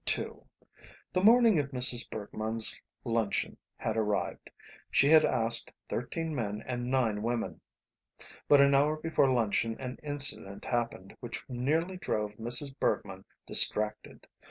II 0.17 0.31
The 1.13 1.21
morning 1.23 1.59
of 1.59 1.69
Mrs. 1.69 2.09
Bergmann's 2.09 2.81
luncheon 3.05 3.57
had 3.77 3.95
arrived. 3.95 4.49
She 4.89 5.09
had 5.09 5.23
asked 5.23 5.71
thirteen 5.89 6.33
men 6.33 6.63
and 6.65 6.89
nine 6.89 7.21
women. 7.21 7.61
But 8.47 8.61
an 8.61 8.73
hour 8.73 8.97
before 8.97 9.29
luncheon 9.31 9.79
an 9.79 9.99
incident 10.01 10.65
happened 10.65 11.15
which 11.19 11.47
nearly 11.47 11.97
drove 11.97 12.37
Mrs. 12.37 12.75
Bergmann 12.79 13.25
distracted. 13.45 14.25